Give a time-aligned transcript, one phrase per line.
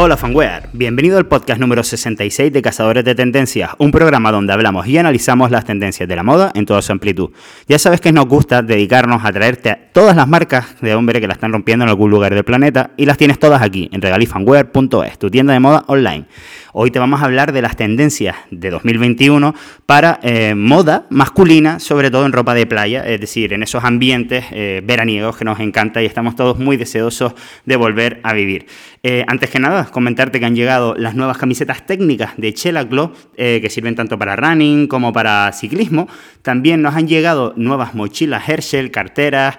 [0.00, 4.86] Hola fanware, bienvenido al podcast número 66 de Cazadores de Tendencias, un programa donde hablamos
[4.86, 7.30] y analizamos las tendencias de la moda en toda su amplitud.
[7.66, 11.26] Ya sabes que nos gusta dedicarnos a traerte a todas las marcas de hombre que
[11.26, 15.18] la están rompiendo en algún lugar del planeta y las tienes todas aquí en regalifanwear.es,
[15.18, 16.26] tu tienda de moda online.
[16.72, 19.52] Hoy te vamos a hablar de las tendencias de 2021
[19.84, 24.44] para eh, moda masculina, sobre todo en ropa de playa, es decir, en esos ambientes
[24.52, 27.32] eh, veraniegos que nos encanta y estamos todos muy deseosos
[27.64, 28.66] de volver a vivir.
[29.02, 33.12] Eh, antes que nada, comentarte que han llegado las nuevas camisetas técnicas de Chela Glow,
[33.36, 36.08] que sirven tanto para running como para ciclismo.
[36.42, 39.58] También nos han llegado nuevas mochilas Herschel, carteras,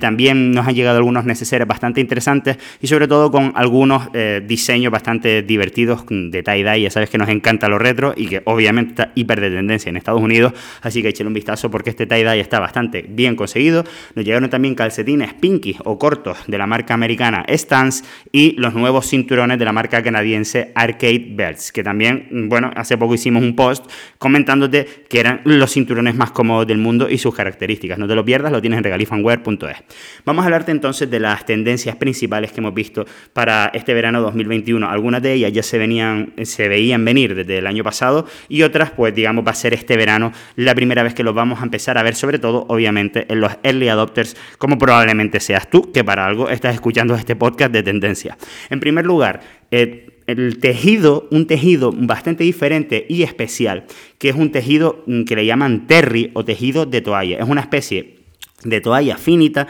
[0.00, 4.08] también nos han llegado algunos necesarios bastante interesantes y sobre todo con algunos
[4.46, 8.90] diseños bastante divertidos de tie-dye, ya sabes que nos encanta lo retro y que obviamente
[8.90, 10.52] está hiper de tendencia en Estados Unidos,
[10.82, 13.84] así que échale un vistazo porque este tie-dye está bastante bien conseguido.
[14.14, 19.06] Nos llegaron también calcetines pinky o cortos de la marca americana Stance y los nuevos
[19.08, 23.84] cinturones la marca canadiense Arcade Belts, que también, bueno, hace poco hicimos un post
[24.18, 27.98] comentándote que eran los cinturones más cómodos del mundo y sus características.
[27.98, 29.76] No te lo pierdas, lo tienes en regalifanwear.es.
[30.24, 34.88] Vamos a hablarte entonces de las tendencias principales que hemos visto para este verano 2021.
[34.88, 38.92] Algunas de ellas ya se venían se veían venir desde el año pasado y otras,
[38.92, 41.98] pues digamos, va a ser este verano la primera vez que los vamos a empezar
[41.98, 46.24] a ver, sobre todo, obviamente, en los early adopters, como probablemente seas tú, que para
[46.24, 48.38] algo estás escuchando este podcast de tendencia.
[48.70, 53.84] En primer lugar, el tejido, un tejido bastante diferente y especial,
[54.18, 57.38] que es un tejido mm, que le llaman terry o tejido de toalla.
[57.38, 58.16] Es una especie
[58.64, 59.68] de toalla finita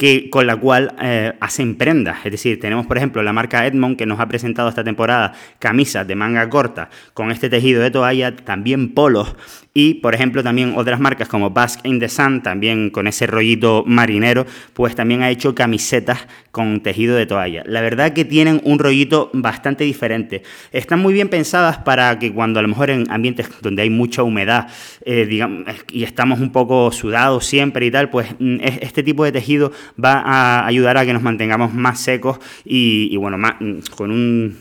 [0.00, 2.24] que, con la cual eh, hacen prendas.
[2.24, 6.08] Es decir, tenemos por ejemplo la marca Edmond que nos ha presentado esta temporada camisas
[6.08, 9.36] de manga corta con este tejido de toalla, también polos
[9.72, 13.84] y, por ejemplo, también otras marcas como Basque in the Sun, también con ese rollito
[13.86, 17.62] marinero, pues también ha hecho camisetas con tejido de toalla.
[17.66, 20.42] La verdad que tienen un rollito bastante diferente.
[20.72, 24.24] Están muy bien pensadas para que cuando a lo mejor en ambientes donde hay mucha
[24.24, 24.68] humedad
[25.02, 29.30] eh, digamos, y estamos un poco sudados siempre y tal, pues mm, este tipo de
[29.30, 34.10] tejido va a ayudar a que nos mantengamos más secos y, bueno, mm, con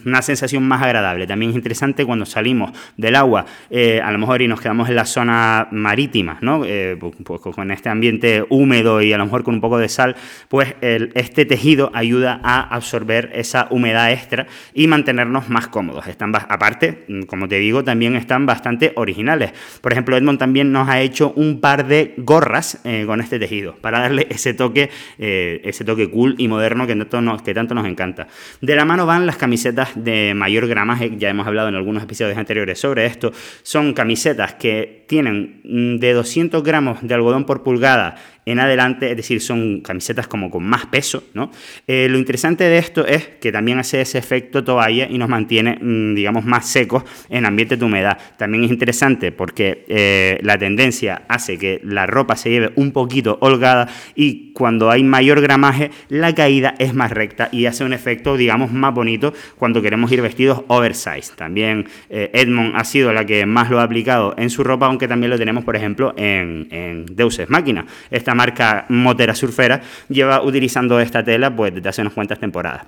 [0.05, 1.25] una sensación más agradable.
[1.25, 4.98] También es interesante cuando salimos del agua, eh, a lo mejor y nos quedamos en
[4.99, 6.65] la zona marítima, ¿no?
[6.65, 9.87] Eh, pues, pues, con este ambiente húmedo y a lo mejor con un poco de
[9.87, 10.17] sal,
[10.49, 16.05] pues este tejido ayuda a absorber esa humedad extra y mantenernos más cómodos.
[16.07, 19.53] Están, aparte, mm, como te digo, también están bastante originales.
[19.79, 23.75] Por ejemplo, Edmond también nos ha hecho un par de gorras eh, con este tejido
[23.79, 27.73] para darle ese toque, eh, ese toque cool y moderno que tanto, nos, que tanto
[27.73, 28.27] nos encanta.
[28.59, 32.37] De la mano van las camisetas de mayor gramaje, ya hemos hablado en algunos episodios
[32.37, 33.31] anteriores sobre esto.
[33.63, 39.17] Son camisetas que tienen mm, de 200 gramos de algodón por pulgada en adelante, es
[39.17, 41.51] decir, son camisetas como con más peso, ¿no?
[41.85, 45.77] Eh, lo interesante de esto es que también hace ese efecto toalla y nos mantiene,
[45.79, 48.17] mm, digamos, más secos en ambiente de humedad.
[48.37, 53.37] También es interesante porque eh, la tendencia hace que la ropa se lleve un poquito
[53.41, 58.35] holgada y cuando hay mayor gramaje, la caída es más recta y hace un efecto,
[58.35, 61.33] digamos, más bonito cuando queremos ir vestidos oversize.
[61.35, 65.07] También eh, Edmond ha sido la que más lo ha aplicado en su ropa, aunque
[65.07, 67.85] también lo tenemos, por ejemplo, en, en Deuces Máquina.
[68.09, 72.85] Esta marca motera surfera, lleva utilizando esta tela pues desde hace unas cuantas temporadas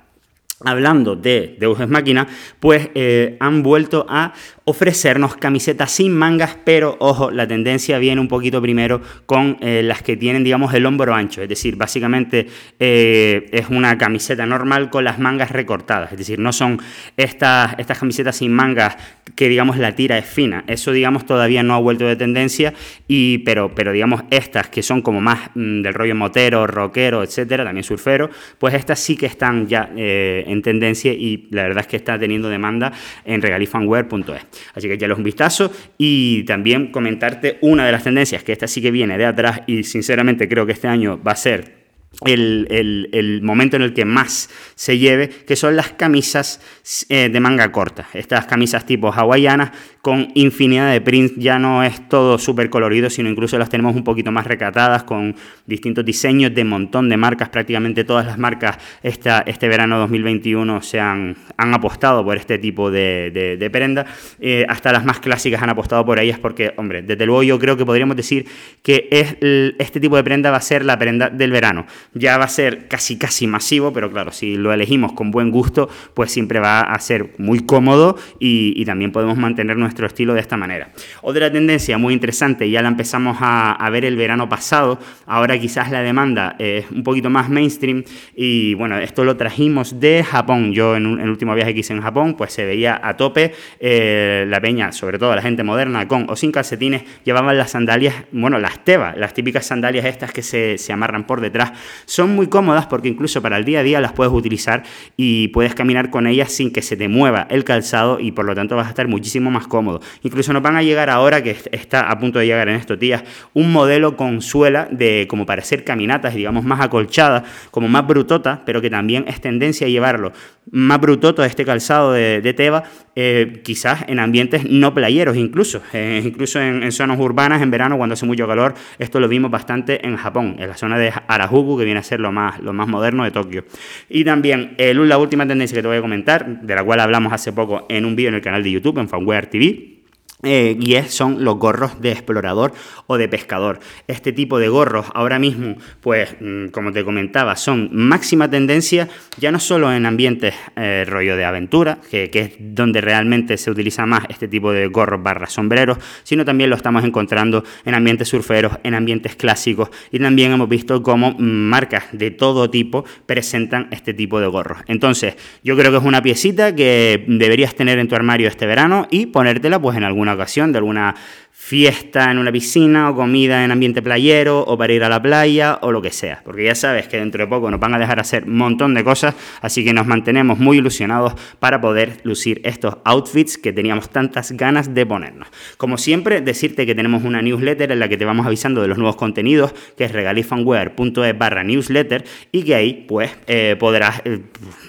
[0.64, 2.28] hablando de Deus Máquina,
[2.60, 8.28] pues eh, han vuelto a ofrecernos camisetas sin mangas, pero ojo, la tendencia viene un
[8.28, 12.48] poquito primero con eh, las que tienen, digamos, el hombro ancho, es decir, básicamente
[12.80, 16.80] eh, es una camiseta normal con las mangas recortadas, es decir, no son
[17.18, 18.98] estas, estas camisetas sin mangas
[19.36, 22.74] que, digamos, la tira es fina, eso, digamos, todavía no ha vuelto de tendencia,
[23.08, 27.64] y, pero, pero digamos, estas que son como más mm, del rollo motero, rockero, etcétera,
[27.64, 28.30] también surfero,
[28.60, 32.50] pues estas sí que están ya en tendencia y la verdad es que está teniendo
[32.50, 32.92] demanda
[33.26, 34.51] en regalifanware.es.
[34.74, 38.82] Así que los un vistazo y también comentarte una de las tendencias, que esta sí
[38.82, 41.81] que viene de atrás y sinceramente creo que este año va a ser
[42.26, 46.62] el, momento en el que más se lleve, que son las camisas
[47.10, 48.08] eh, de manga corta.
[48.14, 49.72] Estas camisas tipo hawaianas
[50.02, 54.04] con infinidad de prints, ya no es todo súper colorido, sino incluso las tenemos un
[54.04, 55.36] poquito más recatadas con
[55.66, 57.50] distintos diseños de montón de marcas.
[57.50, 62.90] Prácticamente todas las marcas esta, este verano 2021 se han, han apostado por este tipo
[62.90, 64.06] de, de, prenda.
[64.40, 67.78] Eh, hasta las más clásicas han apostado por ellas porque, hombre, desde luego yo creo
[67.78, 68.46] que podríamos decir
[68.82, 69.38] que es,
[69.80, 72.88] este tipo de prenda va a ser la prenda del verano ya va a ser
[72.88, 77.00] casi casi masivo, pero claro, si lo elegimos con buen gusto, pues siempre va a
[77.00, 80.92] ser muy cómodo y, también podemos mantener nuestro estilo de esta manera.
[81.22, 86.02] Otra tendencia muy interesante, ya la empezamos a, ver el verano pasado, ahora quizás la
[86.02, 88.04] demanda es un poquito más mainstream
[88.36, 90.74] y bueno, esto lo trajimos de Japón.
[90.74, 94.46] Yo en, el último viaje que hice en Japón, pues se veía a tope eh,
[94.48, 98.60] la peña, sobre todo la gente moderna, con o sin calcetines, llevaban las sandalias, bueno,
[98.60, 101.74] las tebas, las típicas sandalias estas que se, se amarran por detrás.
[102.06, 104.84] Son muy cómodas porque incluso para el día a día las puedes utilizar
[105.18, 108.56] y puedes caminar con ellas sin que se te mueva el calzado y por lo
[108.56, 110.02] tanto vas a estar muchísimo más cómodo.
[110.24, 113.24] Incluso nos van a llegar ahora, que está a punto de llegar en estos días,
[113.54, 118.64] un modelo con suela de como para hacer caminatas, digamos, más acolchada, como más brutota,
[118.66, 120.34] pero que también es tendencia a llevarlo
[120.70, 122.84] más brutoto este calzado de, Teba,
[123.16, 128.14] eh, quizás en ambientes no playeros incluso, eh, incluso en, zonas urbanas en verano cuando
[128.14, 131.86] hace mucho calor, esto lo vimos bastante en Japón, en la zona de Harajuku, que
[131.92, 133.66] viene a ser lo más, lo más moderno de Tokio.
[134.10, 137.54] Y también la última tendencia que te voy a comentar, de la cual hablamos hace
[137.54, 140.01] poco en un vídeo en el canal de YouTube, en Fanware TV,
[140.44, 142.74] eh, y es, son los gorros de explorador
[143.08, 143.80] o de pescador.
[144.08, 149.08] Este tipo de gorros ahora mismo, pues mm, como te comentaba, son máxima tendencia
[149.38, 154.06] ya no solo en ambientes eh, rollo de aventura, que, es donde realmente se utiliza
[154.06, 158.74] más este tipo de gorros barra sombreros, sino también lo estamos encontrando en ambientes surferos,
[158.84, 164.40] en ambientes clásicos y también hemos visto cómo marcas de todo tipo presentan este tipo
[164.40, 164.80] de gorros.
[164.88, 169.08] Entonces, yo creo que es una piecita que deberías tener en tu armario este verano
[169.12, 171.16] y ponértela pues en alguna ocasión, de alguna
[171.52, 175.80] fiesta en una piscina o comida en ambiente playero o para ir a la playa
[175.82, 176.42] o lo que sea.
[176.44, 179.04] Porque ya sabes que dentro de poco nos van a dejar hacer un montón de
[179.04, 184.52] cosas, así que nos mantenemos muy ilusionados para poder lucir estos outfits que teníamos tantas
[184.54, 185.48] ganas de ponernos.
[185.78, 188.98] Como siempre, decirte que tenemos una newsletter en la que te vamos avisando de los
[188.98, 194.40] nuevos contenidos, que es regalifanwear.es barra newsletter y que ahí pues eh, podrás eh,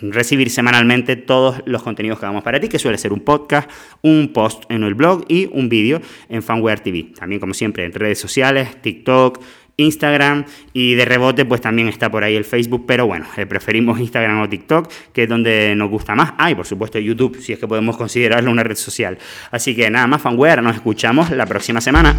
[0.01, 3.71] recibir semanalmente todos los contenidos que hagamos para ti, que suele ser un podcast,
[4.03, 7.13] un post en el blog y un vídeo en fan TV.
[7.19, 9.41] También, como siempre, en redes sociales, TikTok,
[9.77, 13.99] Instagram y de rebote pues también está por ahí el Facebook, pero bueno, eh, preferimos
[13.99, 16.35] Instagram o TikTok, que es donde nos gusta más.
[16.39, 19.19] Ah, y por supuesto YouTube, si es que podemos considerarlo una red social.
[19.51, 22.17] Así que nada más, fanware, nos escuchamos la próxima semana.